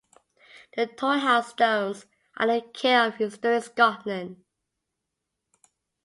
The 0.75 0.87
Torhouse 0.87 1.49
Stones 1.51 2.07
are 2.35 2.49
in 2.49 2.55
the 2.63 2.69
care 2.71 3.05
of 3.05 3.17
Historic 3.17 3.65
Scotland. 3.65 4.43